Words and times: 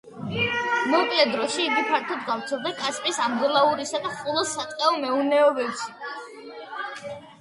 მოკლე 0.93 1.25
დროში 1.33 1.65
იგი 1.65 1.83
ფართოდ 1.89 2.23
გავრცელდა 2.29 2.71
კასპის, 2.79 3.19
ამბროლაურისა 3.27 4.03
და 4.07 4.15
ხულოს 4.17 4.55
სატყეო 4.57 4.97
მეურნეობებში. 5.05 6.47